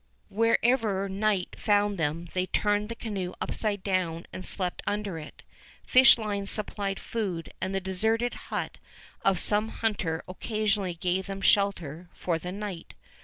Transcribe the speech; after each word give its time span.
Wherever 0.29 1.07
night 1.07 1.55
found 1.59 1.99
them 1.99 2.25
they 2.33 2.47
turned 2.47 2.89
the 2.89 2.95
canoe 2.95 3.33
upside 3.39 3.83
down 3.83 4.25
and 4.33 4.43
slept 4.43 4.81
under 4.87 5.19
it. 5.19 5.43
Fish 5.85 6.17
lines 6.17 6.49
supplied 6.49 6.99
food, 6.99 7.53
and 7.61 7.75
the 7.75 7.81
deserted 7.81 8.33
hut 8.49 8.79
of 9.23 9.37
some 9.39 9.69
hunter 9.69 10.23
occasionally 10.27 10.95
gave 10.95 11.27
them 11.27 11.39
shelter 11.39 12.09
for 12.15 12.39
the 12.39 12.51
night. 12.51 12.95